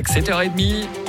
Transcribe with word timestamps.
Lac, 0.00 0.08
7h30. 0.08 0.99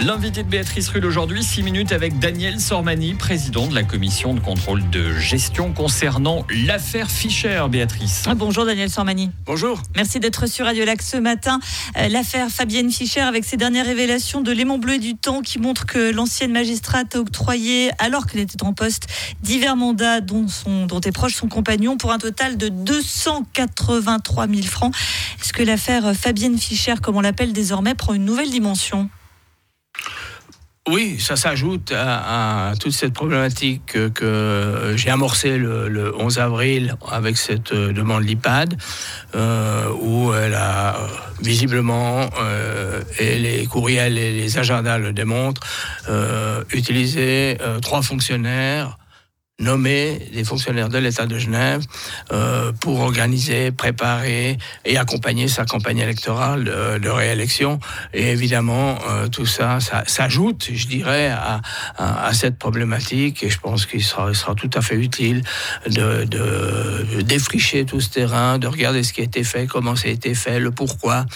L'invité 0.00 0.42
de 0.42 0.48
Béatrice 0.48 0.88
Rulle 0.88 1.04
aujourd'hui, 1.04 1.44
6 1.44 1.62
minutes 1.62 1.92
avec 1.92 2.18
Daniel 2.18 2.58
Sormani, 2.58 3.14
président 3.14 3.66
de 3.66 3.74
la 3.74 3.84
commission 3.84 4.32
de 4.32 4.40
contrôle 4.40 4.88
de 4.90 5.12
gestion 5.18 5.72
concernant 5.72 6.46
l'affaire 6.48 7.10
Fischer, 7.10 7.62
Béatrice. 7.70 8.24
Ah, 8.26 8.34
bonjour 8.34 8.64
Daniel 8.64 8.88
Sormani. 8.88 9.30
Bonjour. 9.44 9.80
Merci 9.94 10.18
d'être 10.18 10.46
sur 10.46 10.64
Radio 10.64 10.84
Lac 10.86 11.02
ce 11.02 11.18
matin. 11.18 11.60
Euh, 11.98 12.08
l'affaire 12.08 12.48
Fabienne 12.48 12.90
Fischer 12.90 13.20
avec 13.20 13.44
ses 13.44 13.56
dernières 13.56 13.84
révélations 13.84 14.40
de 14.40 14.50
l'aimant 14.50 14.78
bleu 14.78 14.94
et 14.94 14.98
du 14.98 15.14
temps 15.14 15.42
qui 15.42 15.58
montrent 15.58 15.86
que 15.86 16.10
l'ancienne 16.10 16.52
magistrate 16.52 17.14
a 17.14 17.20
octroyé, 17.20 17.90
alors 17.98 18.26
qu'elle 18.26 18.40
était 18.40 18.64
en 18.64 18.72
poste, 18.72 19.06
divers 19.42 19.76
mandats 19.76 20.20
dont, 20.20 20.48
son, 20.48 20.86
dont 20.86 21.00
est 21.00 21.12
proche 21.12 21.34
son 21.34 21.48
compagnon 21.48 21.98
pour 21.98 22.12
un 22.12 22.18
total 22.18 22.56
de 22.56 22.68
283 22.68 24.48
000 24.48 24.62
francs. 24.62 24.94
Est-ce 25.40 25.52
que 25.52 25.62
l'affaire 25.62 26.14
Fabienne 26.16 26.58
Fischer, 26.58 26.94
comme 27.00 27.16
on 27.16 27.20
l'appelle 27.20 27.52
désormais, 27.52 27.94
prend 27.94 28.14
une 28.14 28.24
nouvelle 28.24 28.50
dimension? 28.50 29.10
Oui, 30.90 31.20
ça 31.20 31.36
s'ajoute 31.36 31.92
à, 31.96 32.72
toute 32.80 32.90
cette 32.90 33.12
problématique 33.12 33.92
que, 34.12 34.94
j'ai 34.96 35.10
amorcée 35.10 35.56
le, 35.56 36.12
11 36.18 36.38
avril 36.40 36.96
avec 37.08 37.36
cette 37.36 37.72
euh, 37.72 37.92
demande 37.92 38.24
LIPAD, 38.24 38.76
euh, 39.36 39.88
où 40.00 40.34
elle 40.34 40.54
a 40.54 40.96
visiblement, 41.40 42.28
euh, 42.40 43.00
et 43.20 43.38
les 43.38 43.66
courriels 43.66 44.18
et 44.18 44.32
les 44.32 44.58
agendas 44.58 44.98
le 44.98 45.12
démontrent, 45.12 45.62
utilisé 46.72 47.58
trois 47.80 48.02
fonctionnaires 48.02 48.98
nommer 49.62 50.28
des 50.32 50.44
fonctionnaires 50.44 50.88
de 50.88 50.98
l'État 50.98 51.26
de 51.26 51.38
Genève 51.38 51.82
euh, 52.32 52.72
pour 52.72 53.00
organiser, 53.00 53.70
préparer 53.70 54.58
et 54.84 54.98
accompagner 54.98 55.48
sa 55.48 55.64
campagne 55.64 55.98
électorale 55.98 56.64
de, 56.64 57.08
réélection. 57.08 57.78
Et 58.14 58.30
évidemment, 58.30 58.98
euh, 59.08 59.28
tout 59.28 59.46
ça, 59.46 59.80
ça 59.80 60.04
s'ajoute, 60.06 60.68
je 60.72 60.86
dirais, 60.86 61.30
à, 61.30 61.60
cette 62.32 62.58
problématique. 62.58 63.42
Et 63.42 63.50
je 63.50 63.58
pense 63.58 63.86
qu'il 63.86 64.02
sera, 64.02 64.32
tout 64.56 64.70
à 64.74 64.80
fait 64.80 64.96
utile 64.96 65.42
de, 65.86 67.22
défricher 67.22 67.84
tout 67.84 68.00
ce 68.00 68.10
terrain, 68.10 68.58
de 68.58 68.66
regarder 68.66 69.02
ce 69.02 69.12
qui 69.12 69.20
a 69.20 69.24
été 69.24 69.44
fait, 69.44 69.66
comment 69.66 69.94
ça 69.94 70.08
a 70.08 70.10
été 70.10 70.34
fait, 70.34 70.58
le 70.58 70.70
pourquoi, 70.70 71.26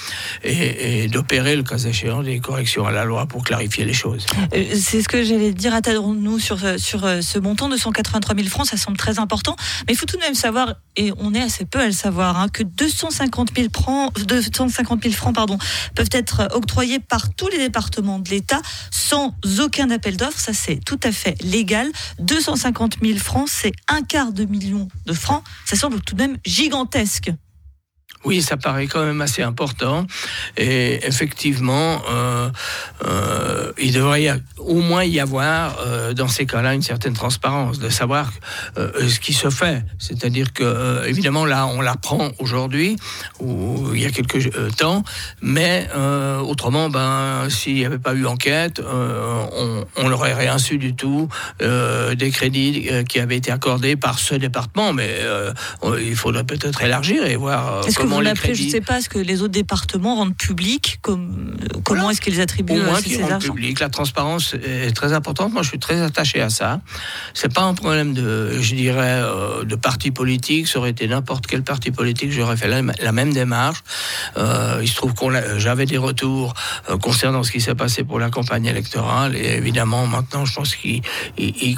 et, 0.42 1.06
d'opérer, 1.08 1.56
le 1.56 1.62
cas 1.62 1.78
échéant, 1.78 2.22
des 2.22 2.40
corrections 2.40 2.86
à 2.86 2.90
la 2.90 3.04
loi 3.04 3.26
pour 3.26 3.44
clarifier 3.44 3.84
les 3.84 3.92
choses. 3.92 4.26
Euh, 4.54 4.64
c'est 4.74 5.02
ce 5.02 5.08
que 5.08 5.22
j'allais 5.22 5.52
dire. 5.52 5.74
Attendons-nous 5.74 6.38
sur, 6.38 6.58
sur 6.78 7.06
ce 7.20 7.38
montant 7.38 7.68
de 7.68 7.76
180 7.76 8.15
83 8.16 8.36
000 8.36 8.48
francs, 8.48 8.66
ça 8.66 8.76
semble 8.76 8.96
très 8.96 9.18
important. 9.18 9.56
Mais 9.86 9.94
il 9.94 9.96
faut 9.96 10.06
tout 10.06 10.16
de 10.16 10.22
même 10.22 10.34
savoir, 10.34 10.74
et 10.96 11.12
on 11.18 11.34
est 11.34 11.42
assez 11.42 11.64
peu 11.64 11.80
à 11.80 11.86
le 11.86 11.92
savoir, 11.92 12.38
hein, 12.38 12.48
que 12.48 12.62
250 12.62 13.50
000 13.54 13.68
francs, 13.72 14.12
250 14.26 15.02
000 15.02 15.14
francs 15.14 15.34
pardon, 15.34 15.58
peuvent 15.94 16.08
être 16.12 16.48
octroyés 16.52 16.98
par 16.98 17.34
tous 17.34 17.48
les 17.48 17.58
départements 17.58 18.18
de 18.18 18.30
l'État 18.30 18.60
sans 18.90 19.34
aucun 19.60 19.90
appel 19.90 20.16
d'offres. 20.16 20.40
Ça, 20.40 20.52
c'est 20.52 20.80
tout 20.84 21.00
à 21.02 21.12
fait 21.12 21.36
légal. 21.42 21.90
250 22.20 22.96
000 23.02 23.18
francs, 23.18 23.48
c'est 23.50 23.72
un 23.88 24.02
quart 24.02 24.32
de 24.32 24.44
million 24.44 24.88
de 25.04 25.12
francs. 25.12 25.42
Ça 25.66 25.76
semble 25.76 26.00
tout 26.00 26.14
de 26.14 26.22
même 26.22 26.38
gigantesque. 26.44 27.30
Oui, 28.26 28.42
ça 28.42 28.56
paraît 28.56 28.88
quand 28.88 29.04
même 29.04 29.20
assez 29.20 29.42
important. 29.42 30.04
Et 30.56 30.98
effectivement, 31.06 32.02
euh, 32.10 32.50
euh, 33.06 33.72
il 33.78 33.92
devrait 33.92 34.24
y 34.24 34.32
au 34.58 34.80
moins 34.80 35.04
y 35.04 35.20
avoir, 35.20 35.78
euh, 35.86 36.12
dans 36.12 36.26
ces 36.26 36.44
cas-là, 36.44 36.74
une 36.74 36.82
certaine 36.82 37.12
transparence, 37.12 37.78
de 37.78 37.88
savoir 37.88 38.32
ce 38.76 39.20
qui 39.20 39.32
se 39.32 39.48
fait. 39.48 39.84
C'est-à-dire 40.00 40.52
que, 40.52 41.06
évidemment, 41.06 41.44
là, 41.44 41.68
on 41.68 41.80
l'apprend 41.80 42.30
aujourd'hui, 42.40 42.96
ou 43.38 43.92
il 43.94 44.02
y 44.02 44.06
a 44.06 44.10
quelques 44.10 44.50
temps, 44.76 45.04
mais 45.40 45.88
autrement, 46.42 46.90
ben, 46.90 47.48
s'il 47.48 47.74
n'y 47.74 47.84
avait 47.84 48.00
pas 48.00 48.14
eu 48.14 48.26
enquête, 48.26 48.82
on 48.82 50.08
n'aurait 50.08 50.34
rien 50.34 50.58
su 50.58 50.78
du 50.78 50.96
tout 50.96 51.28
des 51.60 52.30
crédits 52.32 52.88
qui 53.08 53.20
avaient 53.20 53.36
été 53.36 53.52
accordés 53.52 53.94
par 53.94 54.18
ce 54.18 54.34
département. 54.34 54.92
Mais 54.92 55.14
il 56.00 56.16
faudrait 56.16 56.44
peut-être 56.44 56.82
élargir 56.82 57.24
et 57.24 57.36
voir 57.36 57.82
comment 57.94 58.15
après, 58.24 58.54
je 58.54 58.64
ne 58.64 58.70
sais 58.70 58.80
pas, 58.80 59.00
ce 59.00 59.08
que 59.08 59.18
les 59.18 59.42
autres 59.42 59.52
départements 59.52 60.16
rendent 60.16 60.36
public 60.36 60.98
comme, 61.02 61.56
Comment 61.84 62.10
est-ce 62.10 62.20
qu'ils 62.20 62.40
attribuent 62.40 62.80
Au 62.80 62.82
moins 62.82 62.98
euh, 62.98 63.02
qu'ils 63.02 63.22
rendent 63.22 63.42
public. 63.42 63.80
La 63.80 63.88
transparence 63.88 64.54
est 64.54 64.94
très 64.94 65.12
importante. 65.12 65.52
Moi, 65.52 65.62
je 65.62 65.68
suis 65.68 65.78
très 65.78 66.00
attaché 66.00 66.40
à 66.40 66.50
ça. 66.50 66.80
C'est 67.34 67.52
pas 67.52 67.62
un 67.62 67.74
problème 67.74 68.12
de, 68.12 68.60
je 68.60 68.74
dirais, 68.74 69.20
euh, 69.22 69.64
de 69.64 69.76
parti 69.76 70.10
politique. 70.10 70.68
Ça 70.68 70.78
aurait 70.78 70.90
été 70.90 71.06
n'importe 71.06 71.46
quel 71.46 71.62
parti 71.62 71.90
politique, 71.90 72.32
j'aurais 72.32 72.56
fait 72.56 72.68
la, 72.68 73.12
même 73.12 73.32
démarche. 73.32 73.82
Euh, 74.36 74.80
il 74.82 74.88
se 74.88 74.94
trouve 74.96 75.14
qu'on 75.14 75.30
j'avais 75.58 75.86
des 75.86 75.98
retours 75.98 76.54
concernant 77.02 77.42
ce 77.42 77.52
qui 77.52 77.60
s'est 77.60 77.74
passé 77.74 78.04
pour 78.04 78.18
la 78.18 78.30
campagne 78.30 78.66
électorale. 78.66 79.36
Et 79.36 79.56
évidemment, 79.56 80.06
maintenant, 80.06 80.44
je 80.44 80.54
pense 80.54 80.74
qu'il 80.74 81.02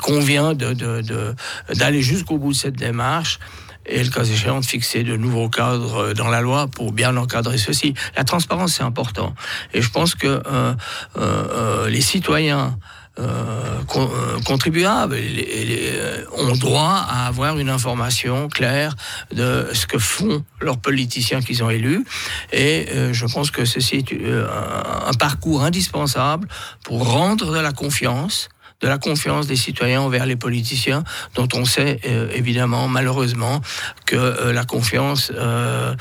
convient 0.00 0.54
d'aller 0.54 0.74
de, 0.74 1.34
de, 1.74 2.00
jusqu'au 2.00 2.38
bout 2.38 2.52
de 2.52 2.56
cette 2.56 2.76
démarche 2.76 3.38
et 3.88 4.02
le 4.02 4.10
cas 4.10 4.24
échéant 4.24 4.60
de 4.60 4.66
fixer 4.66 5.02
de 5.02 5.16
nouveaux 5.16 5.48
cadres 5.48 5.96
euh, 5.96 6.14
dans 6.14 6.28
la 6.28 6.40
loi 6.40 6.66
pour 6.68 6.92
bien 6.92 7.16
encadrer 7.16 7.58
ceci. 7.58 7.94
La 8.16 8.24
transparence, 8.24 8.74
c'est 8.74 8.82
important. 8.82 9.34
Et 9.72 9.82
je 9.82 9.90
pense 9.90 10.14
que 10.14 10.26
euh, 10.26 10.40
euh, 10.46 10.74
euh 11.16 11.88
les 11.88 12.00
citoyens 12.00 12.78
euh, 13.18 13.82
contribuables 14.44 15.16
ont 16.36 16.54
droit 16.54 17.04
à 17.08 17.26
avoir 17.26 17.58
une 17.58 17.68
information 17.68 18.48
claire 18.48 18.94
de 19.32 19.68
ce 19.72 19.86
que 19.86 19.98
font 19.98 20.44
leurs 20.60 20.78
politiciens 20.78 21.40
qu'ils 21.40 21.64
ont 21.64 21.70
élus. 21.70 22.04
Et 22.52 22.86
je 23.12 23.26
pense 23.26 23.50
que 23.50 23.64
ceci 23.64 23.96
est 23.96 24.12
un 24.12 25.12
parcours 25.14 25.64
indispensable 25.64 26.46
pour 26.84 27.10
rendre 27.10 27.52
de 27.52 27.58
la 27.58 27.72
confiance 27.72 28.50
de 28.80 28.88
la 28.88 28.98
confiance 28.98 29.46
des 29.46 29.56
citoyens 29.56 30.02
envers 30.02 30.26
les 30.26 30.36
politiciens, 30.36 31.04
dont 31.34 31.48
on 31.54 31.64
sait 31.64 32.00
euh, 32.06 32.30
évidemment 32.32 32.88
malheureusement 32.88 33.60
que 34.06 34.16
euh, 34.16 34.52
la 34.52 34.64
confiance 34.64 35.30
n'est 35.30 35.36
euh, 35.38 35.94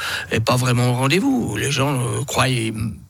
pas 0.45 0.55
vraiment 0.55 0.91
au 0.91 0.93
rendez-vous. 0.93 1.57
Les 1.57 1.71
gens 1.71 1.99
croient 2.25 2.45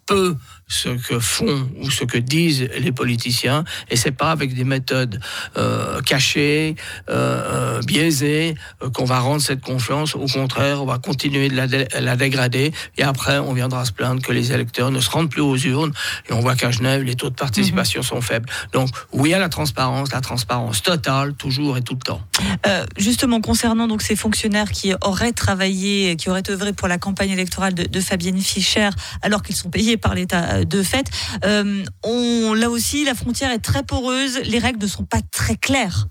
peu 0.05 0.37
ce 0.67 0.89
que 0.89 1.19
font 1.19 1.69
ou 1.79 1.89
ce 1.89 2.03
que 2.03 2.17
disent 2.17 2.67
les 2.79 2.91
politiciens, 2.91 3.63
et 3.89 3.95
c'est 3.95 4.11
pas 4.11 4.31
avec 4.31 4.53
des 4.53 4.65
méthodes 4.65 5.19
euh, 5.57 6.01
cachées, 6.01 6.75
euh, 7.09 7.77
euh 7.77 7.81
biaisées, 7.85 8.55
qu'on 8.93 9.05
va 9.05 9.19
rendre 9.19 9.41
cette 9.41 9.61
confiance. 9.61 10.15
Au 10.15 10.25
contraire, 10.25 10.81
on 10.81 10.85
va 10.85 10.97
continuer 10.97 11.49
de 11.49 11.55
la, 11.55 11.67
la, 12.01 12.15
dégrader, 12.15 12.73
et 12.97 13.03
après, 13.03 13.39
on 13.39 13.53
viendra 13.53 13.85
se 13.85 13.93
plaindre 13.93 14.21
que 14.21 14.31
les 14.33 14.51
électeurs 14.51 14.91
ne 14.91 14.99
se 14.99 15.09
rendent 15.09 15.29
plus 15.29 15.41
aux 15.41 15.55
urnes, 15.55 15.93
et 16.29 16.33
on 16.33 16.41
voit 16.41 16.55
qu'à 16.55 16.71
Genève, 16.71 17.03
les 17.03 17.15
taux 17.15 17.29
de 17.29 17.35
participation 17.35 18.01
mhm. 18.01 18.07
sont 18.07 18.21
faibles. 18.21 18.49
Donc, 18.73 18.89
oui 19.13 19.33
à 19.33 19.39
la 19.39 19.49
transparence, 19.49 20.11
la 20.11 20.21
transparence 20.21 20.83
totale, 20.83 21.33
toujours 21.33 21.77
et 21.77 21.81
tout 21.81 21.93
le 21.93 21.99
temps. 21.99 22.21
Euh, 22.65 22.85
justement, 22.97 23.39
concernant 23.39 23.87
donc 23.87 24.01
ces 24.01 24.15
fonctionnaires 24.15 24.71
qui 24.71 24.93
auraient 25.01 25.31
travaillé, 25.31 26.15
qui 26.17 26.29
auraient 26.29 26.49
œuvré 26.49 26.73
pour 26.73 26.87
la 26.87 26.97
campagne 26.97 27.29
électorale 27.29 27.73
de, 27.73 27.83
de 27.83 27.99
Fabienne 28.01 28.41
Fischer, 28.41 28.89
alors 29.21 29.43
qu'ils 29.43 29.55
sont 29.55 29.69
payés 29.69 29.97
par 29.97 30.13
l'État 30.13 30.56
euh, 30.57 30.65
de 30.65 30.83
fait. 30.83 31.07
Euh, 31.45 31.83
on, 32.03 32.53
là 32.53 32.69
aussi, 32.69 33.05
la 33.05 33.15
frontière 33.15 33.51
est 33.51 33.59
très 33.59 33.83
poreuse, 33.83 34.39
les 34.43 34.59
règles 34.59 34.81
ne 34.81 34.87
sont 34.87 35.05
pas 35.05 35.21
très 35.31 35.55
claires. 35.55 36.07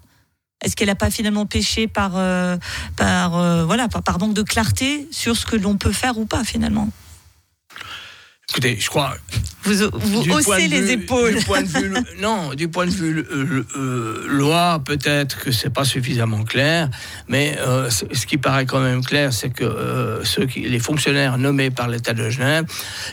Est-ce 0.65 0.75
qu'elle 0.75 0.89
n'a 0.89 0.95
pas 0.95 1.11
finalement 1.11 1.47
péché 1.47 1.87
par, 1.87 2.13
euh, 2.17 2.57
par, 2.97 3.67
voilà, 3.67 3.89
par 3.89 4.19
manque 4.19 4.33
de 4.33 4.43
clarté 4.43 5.07
sur 5.11 5.37
ce 5.37 5.45
que 5.45 5.57
l'on 5.57 5.77
peut 5.77 5.93
faire 5.93 6.17
ou 6.19 6.25
pas 6.25 6.45
finalement? 6.45 6.89
Écoutez, 8.51 8.79
je 8.79 8.89
crois. 8.89 9.17
Vous, 9.65 9.75
vous 9.93 10.33
haussez 10.33 10.69
les 10.69 10.93
épaules. 10.93 11.35
Du 11.35 11.45
point 11.45 11.63
de 11.63 11.67
vue, 11.67 11.93
non, 12.21 12.55
du 12.55 12.69
point 12.69 12.87
de 12.87 12.91
vue 12.93 13.27
euh, 13.33 14.25
loi, 14.29 14.81
peut-être 14.85 15.41
que 15.41 15.51
c'est 15.51 15.71
pas 15.71 15.85
suffisamment 15.85 16.45
clair, 16.45 16.89
mais 17.27 17.59
euh, 17.59 17.91
ce 17.91 18.27
qui 18.27 18.39
paraît 18.39 18.65
quand 18.65 18.79
même 18.79 19.05
clair, 19.05 19.33
c'est 19.33 19.51
que 19.51 19.65
euh, 19.65 20.25
ceux 20.25 20.47
qui, 20.47 20.61
les 20.61 20.79
fonctionnaires 20.79 21.37
nommés 21.37 21.71
par 21.71 21.89
l'État 21.89 22.15
de 22.15 22.31
Genève, 22.31 22.65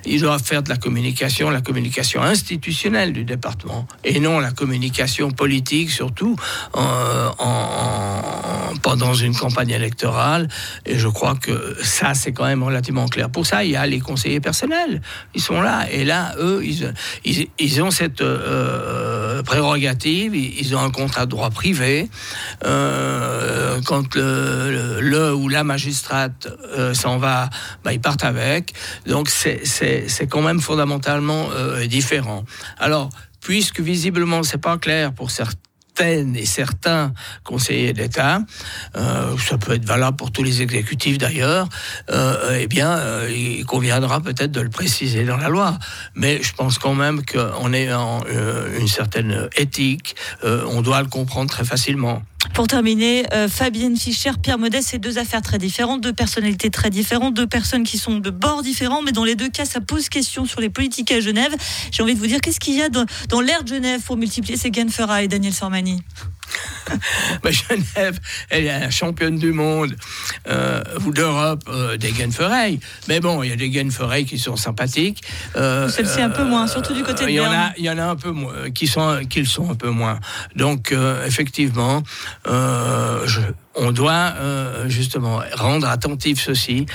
ils 0.06 0.22
doivent 0.22 0.44
faire 0.44 0.62
de 0.62 0.70
la 0.70 0.78
communication, 0.78 1.50
la 1.50 1.62
communication 1.62 2.22
institutionnelle 2.22 3.12
du 3.12 3.24
département, 3.24 3.88
et 4.03 4.20
non 4.20 4.40
la 4.40 4.52
communication 4.52 5.32
politique, 5.32 5.90
surtout 5.90 6.36
en, 6.74 7.32
pendant 8.81 9.14
une 9.14 9.35
campagne 9.35 9.72
électorale. 9.72 10.47
Et 10.85 10.97
je 10.97 11.08
crois 11.08 11.35
que 11.35 11.78
ça, 11.84 12.14
c'est 12.14 12.34
quand 12.34 12.46
même 12.46 12.64
relativement 12.64 13.08
clair. 13.08 13.29
Pour 13.29 13.46
ça, 13.46 13.64
il 13.64 13.72
y 13.72 13.75
a 13.75 13.85
les 13.85 13.99
conseillers 13.99 14.40
personnels 14.40 15.02
ils 15.34 15.41
sont 15.41 15.61
là. 15.61 15.85
Et 15.91 16.03
là, 16.03 16.34
eux, 16.40 16.61
ils, 16.64 17.47
ils, 17.58 17.81
ont 17.81 17.91
cette 17.91 18.22
euh, 18.22 19.41
prérogative, 19.43 20.35
ils, 20.35 20.75
ont 20.75 20.79
un 20.79 20.91
contrat 20.91 21.25
de 21.25 21.31
droit 21.31 21.49
privé. 21.49 22.09
Euh, 22.66 23.81
quand 23.85 24.16
le, 24.16 25.34
ou 25.34 25.49
la 25.49 25.64
magistrate 25.64 26.47
euh, 26.78 26.93
s'en 26.93 27.17
va, 27.17 27.49
bah, 27.84 27.93
ils 27.93 28.02
partent 28.02 28.23
avec. 28.23 28.73
Donc 29.08 29.29
c'est 29.29 30.28
quand 30.29 30.41
même 30.41 30.59
fondamentalement 30.59 31.49
différent. 31.87 32.46
Alors, 32.79 33.09
puisque 33.41 33.79
visiblement 33.79 34.43
c'est 34.43 34.58
pas 34.58 34.78
clair 34.78 35.14
pour 35.14 35.31
certains 35.31 35.58
et 36.01 36.45
certains 36.45 37.13
conseillers 37.43 37.93
d'État, 37.93 38.41
euh, 38.95 39.37
ça 39.37 39.57
peut 39.57 39.73
être 39.73 39.85
valable 39.85 40.17
pour 40.17 40.31
tous 40.31 40.43
les 40.43 40.61
exécutifs 40.61 41.17
d'ailleurs, 41.17 41.67
euh, 42.09 42.57
eh 42.59 42.67
bien, 42.67 42.97
euh, 42.97 43.29
il 43.31 43.66
conviendra 43.66 44.19
peut-être 44.22 44.51
de 44.51 44.61
le 44.61 44.69
préciser 44.69 45.23
dans 45.23 45.37
la 45.37 45.49
loi. 45.49 45.78
Mais 46.16 46.41
je 46.41 46.53
pense 46.53 46.78
quand 46.78 46.95
même 46.95 47.23
qu'on 47.25 47.73
est 47.73 47.93
en 47.93 48.23
une 48.79 48.87
certaine 48.87 49.49
éthique, 49.55 50.16
on 50.43 50.81
doit 50.81 51.01
le 51.01 51.07
comprendre 51.07 51.49
très 51.49 51.66
facilement. 51.66 52.23
Pour 52.53 52.67
terminer, 52.67 53.25
Fabienne 53.49 53.97
Fischer, 53.97 54.31
Pierre 54.41 54.59
Modeste, 54.59 54.90
c'est 54.91 54.99
deux 54.99 55.17
affaires 55.17 55.41
très 55.41 55.57
différentes, 55.57 56.01
deux 56.01 56.13
personnalités 56.13 56.69
très 56.69 56.90
différentes, 56.90 57.34
deux 57.34 57.47
personnes 57.47 57.84
qui 57.84 57.97
sont 57.97 58.19
de 58.19 58.29
bords 58.29 58.61
différents, 58.61 59.01
mais 59.01 59.11
dans 59.11 59.23
les 59.23 59.35
deux 59.35 59.49
cas, 59.49 59.66
ça 59.66 59.81
pose 59.81 60.07
question 60.09 60.45
sur 60.45 60.61
les 60.61 60.69
politiques 60.69 61.11
à 61.11 61.19
Genève. 61.19 61.55
J'ai 61.91 62.03
envie 62.03 62.13
de 62.13 62.19
vous 62.19 62.28
dire, 62.28 62.41
qu'est-ce 62.41 62.59
qu'il 62.59 62.75
y 62.75 62.81
a 62.81 62.90
dans, 62.90 63.05
dans 63.29 63.41
l'air 63.41 63.63
de 63.63 63.69
Genève 63.69 64.01
pour 64.01 64.17
multiplier 64.17 64.57
ces 64.57 64.69
gains 64.69 64.87
et 65.22 65.28
Daniel 65.28 65.53
Sormani? 65.53 66.03
Mais 67.44 67.52
Genève, 67.52 68.20
elle 68.50 68.66
est 68.66 68.79
la 68.79 68.90
championne 68.90 69.38
du 69.38 69.52
monde 69.52 69.96
euh, 70.47 70.82
ou 71.05 71.11
d'Europe 71.11 71.64
euh, 71.67 71.97
des 71.97 72.14
Genfereil. 72.14 72.79
Mais 73.08 73.20
bon, 73.20 73.44
il 73.44 73.50
y 73.50 73.53
a 73.53 73.55
des 73.55 73.72
Genfereil 73.72 74.26
qui 74.26 74.38
sont 74.38 74.55
sympathiques. 74.55 75.23
Euh, 75.55 75.90
Celle-ci 75.90 76.22
un 76.22 76.29
peu 76.29 76.44
moins, 76.44 76.67
surtout 76.67 76.94
du 76.94 77.03
côté 77.03 77.26
de 77.26 77.29
Il 77.29 77.35
y 77.35 77.40
en 77.40 77.52
a, 77.52 77.72
il 77.78 77.85
y 77.85 77.90
en 77.90 77.97
a 77.97 78.05
un 78.05 78.16
peu 78.16 78.32
moins, 78.32 78.72
qui 78.72 78.88
sont, 78.88 79.22
qui 79.29 79.46
sont 79.46 79.72
un 79.72 79.76
peu 79.76 79.90
moins. 79.90 80.20
Donc, 80.55 80.94
effectivement, 81.26 82.03
on 83.76 83.91
doit 83.91 84.34
justement 84.88 85.41
rendre 85.53 85.88
attentif 85.88 86.41
ceci, 86.41 86.85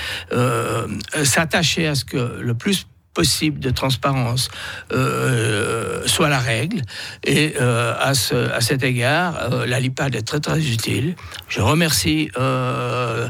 s'attacher 1.23 1.87
à 1.87 1.95
ce 1.95 2.05
que 2.05 2.39
le 2.39 2.53
plus 2.53 2.85
possible 3.13 3.59
de 3.59 3.69
transparence 3.69 4.49
euh, 4.91 6.01
soit 6.05 6.29
la 6.29 6.39
règle. 6.39 6.81
Et 7.23 7.55
euh, 7.59 7.93
à, 7.99 8.13
ce, 8.13 8.35
à, 8.51 8.61
cet 8.61 8.83
égard, 8.83 9.35
euh, 9.51 9.65
la 9.65 9.79
LIPAD 9.79 10.15
est 10.15 10.21
très 10.21 10.39
très 10.39 10.59
utile. 10.59 11.15
Je 11.47 11.61
remercie 11.61 12.29
le, 12.37 13.29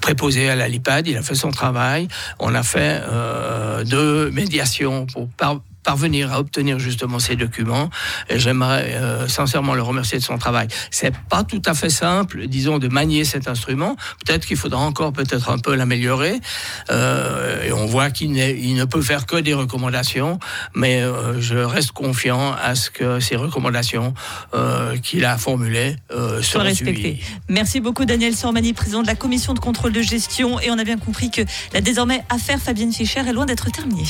préposé 0.00 0.48
à 0.48 0.56
la 0.56 0.68
LIPAD, 0.68 1.06
il 1.08 1.16
a 1.16 1.22
fait 1.22 1.34
son 1.34 1.50
travail. 1.50 2.08
On 2.38 2.54
a 2.54 2.62
fait 2.62 3.02
deux 3.84 4.30
médiations 4.30 5.06
pour 5.06 5.28
parvenir 5.84 6.32
à 6.32 6.40
obtenir 6.40 6.78
justement 6.78 7.18
ces 7.20 7.36
documents. 7.36 7.90
Et 8.28 8.38
j'aimerais 8.38 8.94
euh, 8.94 9.28
sincèrement 9.28 9.74
le 9.74 9.82
remercier 9.82 10.18
de 10.18 10.24
son 10.24 10.38
travail. 10.38 10.66
C'est 10.90 11.14
pas 11.28 11.44
tout 11.44 11.62
à 11.66 11.74
fait 11.74 11.90
simple, 11.90 12.46
disons, 12.46 12.78
de 12.78 12.88
manier 12.88 13.24
cet 13.24 13.46
instrument. 13.46 13.96
Peut-être 14.24 14.46
qu'il 14.46 14.56
faudra 14.56 14.80
encore 14.80 15.12
peut-être 15.12 15.50
un 15.50 15.58
peu 15.58 15.74
l'améliorer. 15.74 16.40
Euh, 16.90 17.64
et 17.64 17.72
on 17.72 17.86
voit 17.86 18.10
qu'il 18.10 18.32
ne 18.32 18.84
peut 18.84 19.02
faire 19.02 19.26
que 19.26 19.36
des 19.36 19.54
recommandations, 19.54 20.38
mais 20.74 21.02
euh, 21.02 21.40
je 21.40 21.56
reste 21.56 21.92
confiant 21.92 22.54
à 22.60 22.74
ce 22.74 22.90
que 22.90 23.20
ces 23.20 23.36
recommandations 23.36 24.14
qu'il 25.02 25.24
a 25.24 25.36
formulées 25.36 25.96
soient 26.40 26.62
respectées. 26.62 27.20
Merci 27.48 27.80
beaucoup 27.80 28.06
Daniel 28.06 28.34
Sormani, 28.34 28.72
président 28.72 29.02
de 29.02 29.06
la 29.06 29.14
commission 29.14 29.52
de 29.52 29.58
contrôle 29.58 29.92
de 29.92 30.00
gestion. 30.02 30.58
Et 30.60 30.70
on 30.70 30.78
a 30.78 30.84
bien 30.84 30.98
compris 30.98 31.30
que 31.30 31.42
la 31.72 31.80
désormais 31.80 32.24
affaire 32.30 32.58
Fabienne 32.58 32.92
Fischer 32.92 33.20
est 33.20 33.32
loin 33.32 33.44
d'être 33.46 33.70
terminée. 33.70 34.04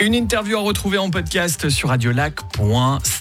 Une 0.00 0.14
interview 0.14 0.56
à 0.56 0.60
retrouver 0.60 0.96
en 0.96 1.10
podcast 1.10 1.68
sur 1.68 1.90
radiolac.ch. 1.90 3.02